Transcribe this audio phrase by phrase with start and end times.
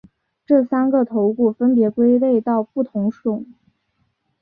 [0.47, 3.45] 这三个头骨分别归类到不同种。